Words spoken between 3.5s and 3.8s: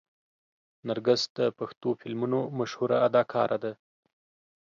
ده.